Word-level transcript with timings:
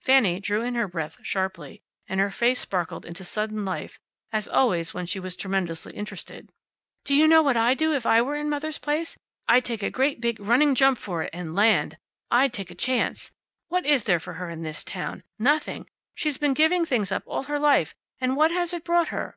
Fanny 0.00 0.38
drew 0.38 0.62
in 0.62 0.76
her 0.76 0.86
breath 0.86 1.18
sharply, 1.24 1.82
and 2.08 2.20
her 2.20 2.30
face 2.30 2.60
sparkled 2.60 3.04
into 3.04 3.24
sudden 3.24 3.64
life, 3.64 3.98
as 4.30 4.46
always 4.46 4.94
when 4.94 5.06
she 5.06 5.18
was 5.18 5.34
tremendously 5.34 5.92
interested. 5.92 6.52
"Do 7.04 7.16
you 7.16 7.26
know 7.26 7.42
what 7.42 7.56
I'd 7.56 7.78
do 7.78 7.92
if 7.92 8.06
I 8.06 8.22
were 8.22 8.36
in 8.36 8.48
Mother's 8.48 8.78
place? 8.78 9.18
I'd 9.48 9.64
take 9.64 9.82
a 9.82 9.90
great, 9.90 10.20
big 10.20 10.38
running 10.38 10.76
jump 10.76 10.98
for 10.98 11.24
it 11.24 11.30
and 11.32 11.52
land! 11.56 11.98
I'd 12.30 12.52
take 12.52 12.70
a 12.70 12.76
chance. 12.76 13.32
What 13.70 13.84
is 13.84 14.04
there 14.04 14.20
for 14.20 14.34
her 14.34 14.48
in 14.48 14.62
this 14.62 14.84
town? 14.84 15.24
Nothing! 15.36 15.88
She's 16.14 16.38
been 16.38 16.54
giving 16.54 16.84
things 16.86 17.10
up 17.10 17.24
all 17.26 17.42
her 17.42 17.58
life, 17.58 17.92
and 18.20 18.36
what 18.36 18.52
has 18.52 18.72
it 18.72 18.84
brought 18.84 19.08
her?" 19.08 19.36